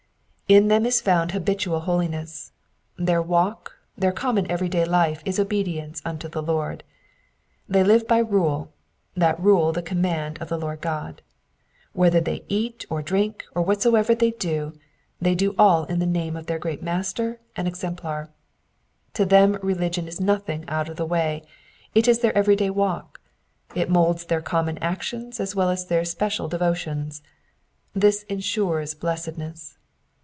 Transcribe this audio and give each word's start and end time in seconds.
In 0.51 0.67
them 0.67 0.85
is 0.85 0.99
found 0.99 1.31
habitual 1.31 1.79
holiness. 1.79 2.51
Their 2.97 3.21
walk, 3.21 3.77
their 3.97 4.11
common 4.11 4.51
everyday 4.51 4.83
life 4.83 5.21
is 5.23 5.39
obedience 5.39 6.01
unto 6.03 6.27
the 6.27 6.41
Lord. 6.43 6.83
They 7.69 7.85
live 7.85 8.05
by 8.05 8.17
rule, 8.17 8.73
that 9.15 9.39
rule 9.39 9.71
the 9.71 9.81
conmiand 9.81 10.41
of 10.41 10.49
the 10.49 10.57
Lord 10.57 10.81
God. 10.81 11.21
Whether 11.93 12.19
they 12.19 12.43
eat 12.49 12.85
or 12.89 13.01
drink, 13.01 13.45
or 13.55 13.61
whatsoever 13.61 14.13
they 14.13 14.31
do, 14.31 14.73
they 15.21 15.35
do 15.35 15.55
all 15.57 15.85
in 15.85 15.99
the 15.99 16.05
name 16.05 16.35
of 16.35 16.47
their 16.47 16.59
great 16.59 16.83
Master 16.83 17.39
and 17.55 17.65
'Exemplar. 17.65 18.29
To 19.13 19.23
them 19.23 19.57
religion 19.63 20.05
is 20.05 20.19
nothing 20.19 20.67
out 20.67 20.89
of 20.89 20.97
the 20.97 21.05
way, 21.05 21.43
it 21.95 22.09
is 22.09 22.19
their 22.19 22.37
every 22.37 22.57
day 22.57 22.69
walk: 22.69 23.21
it 23.73 23.89
moulds 23.89 24.25
their 24.25 24.41
common 24.41 24.77
actions 24.79 25.39
as 25.39 25.55
well 25.55 25.69
as 25.69 25.85
their 25.85 26.03
special 26.03 26.49
devotions. 26.49 27.23
This 27.95 28.23
ensures 28.23 28.93
blessedness. 28.93 29.77